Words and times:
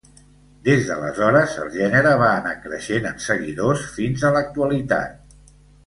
Des 0.67 0.87
d'aleshores 0.87 1.53
el 1.65 1.69
gènere 1.75 2.15
va 2.23 2.31
anar 2.39 2.55
creixent 2.65 3.05
en 3.13 3.21
seguidors 3.29 3.85
fins 3.99 4.25
a 4.25 4.33
l'actualitat. 4.39 5.39